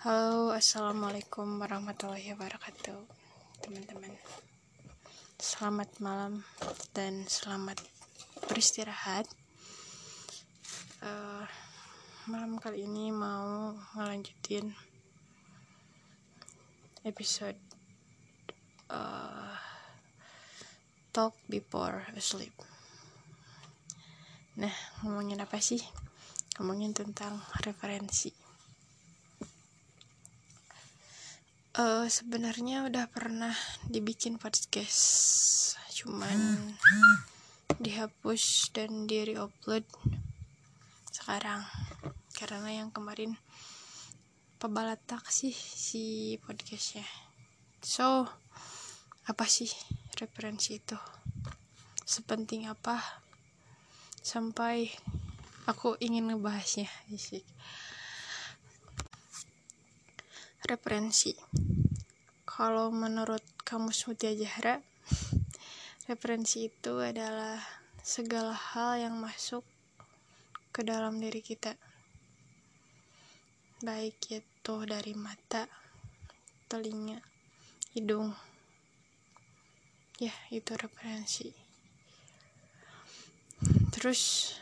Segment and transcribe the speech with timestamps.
[0.00, 3.04] Halo, assalamualaikum warahmatullahi wabarakatuh,
[3.60, 4.16] teman-teman.
[5.36, 6.40] Selamat malam
[6.96, 7.76] dan selamat
[8.48, 9.28] beristirahat.
[11.04, 11.44] Uh,
[12.32, 14.72] malam kali ini mau ngelanjutin
[17.04, 17.60] episode
[18.88, 19.52] uh,
[21.12, 22.56] talk before sleep.
[24.56, 24.72] Nah,
[25.04, 25.84] ngomongin apa sih?
[26.56, 28.39] Ngomongin tentang referensi.
[31.80, 33.56] Uh, sebenarnya udah pernah
[33.88, 35.00] dibikin podcast,
[35.96, 36.76] cuman
[37.80, 39.88] dihapus dan di reupload
[41.08, 41.64] sekarang
[42.36, 43.32] karena yang kemarin
[44.60, 47.08] pebalatak sih si podcastnya.
[47.80, 48.28] So,
[49.24, 49.72] apa sih
[50.20, 51.00] referensi itu?
[52.04, 53.00] Sepenting apa
[54.20, 54.92] sampai
[55.64, 57.48] aku ingin ngebahasnya isik
[60.70, 61.34] referensi.
[62.46, 64.78] Kalau menurut kamus Mutia Jahra
[66.06, 67.58] referensi itu adalah
[68.06, 69.66] segala hal yang masuk
[70.70, 71.74] ke dalam diri kita.
[73.82, 75.66] Baik itu dari mata
[76.70, 77.18] telinga
[77.90, 78.30] hidung.
[80.22, 81.50] Ya itu referensi.
[83.90, 84.54] Terus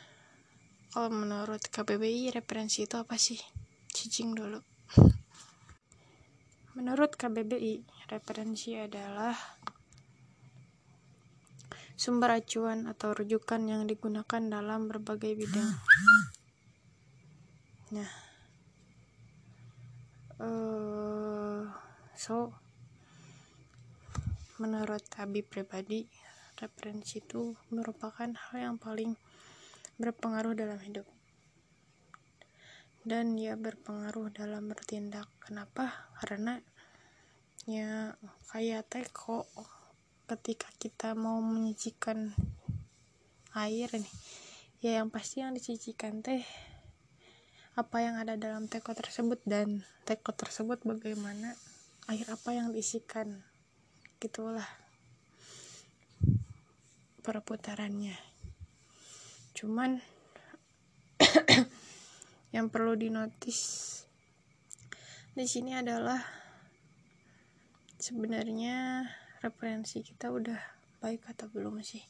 [0.89, 3.37] kalau menurut KBBI referensi itu apa sih?
[3.93, 4.65] Cicing dulu
[6.79, 9.35] menurut KBBI referensi adalah
[11.99, 15.75] sumber acuan atau rujukan yang digunakan dalam berbagai bidang.
[17.99, 18.11] Nah
[20.39, 21.67] uh,
[22.15, 22.55] so
[24.63, 26.07] menurut Abi pribadi
[26.63, 29.19] referensi itu merupakan hal yang paling
[29.99, 31.07] berpengaruh dalam hidup.
[33.03, 35.31] Dan ya berpengaruh dalam bertindak.
[35.43, 36.11] Kenapa?
[36.19, 36.59] Karena
[37.69, 38.17] ya
[38.49, 39.45] kayak teko
[40.25, 42.33] ketika kita mau menyicikan
[43.53, 44.17] air nih
[44.81, 46.41] ya yang pasti yang dicicikan teh
[47.77, 51.53] apa yang ada dalam teko tersebut dan teko tersebut bagaimana
[52.09, 53.45] air apa yang diisikan
[54.17, 54.67] gitulah
[57.29, 58.17] perputarannya.
[59.53, 60.01] Cuman
[62.57, 63.61] yang perlu dinotis
[65.37, 66.25] di sini adalah
[67.99, 69.11] sebenarnya
[69.43, 70.59] referensi kita udah
[71.03, 72.07] baik atau belum sih?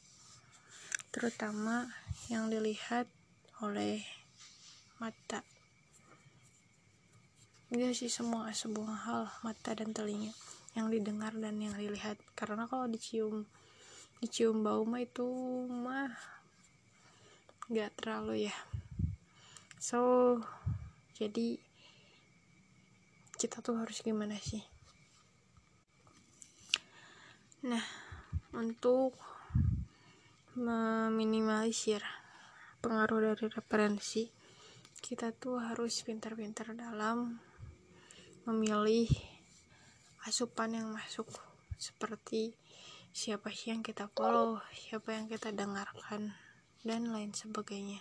[1.09, 1.88] Terutama
[2.28, 3.09] yang dilihat
[3.65, 4.04] oleh
[5.00, 5.41] mata.
[7.72, 10.37] Iya sih semua sebuah hal mata dan telinga
[10.76, 12.20] yang didengar dan yang dilihat.
[12.37, 13.49] Karena kalau dicium
[14.20, 15.25] dicium bau mah itu
[15.72, 16.12] mah
[17.72, 18.56] nggak terlalu ya.
[19.81, 20.37] So
[21.16, 21.56] jadi
[23.41, 24.77] kita tuh harus gimana sih
[27.62, 27.82] nah
[28.54, 29.19] untuk
[30.58, 32.02] meminimalisir
[32.82, 34.30] pengaruh dari referensi
[34.98, 37.38] kita tuh harus pintar-pintar dalam
[38.46, 39.06] memilih
[40.26, 41.30] asupan yang masuk.
[41.78, 42.58] Seperti
[43.14, 46.36] siapa sih yang kita follow siapa yang kita dengarkan
[46.84, 47.98] dan lain sebagainya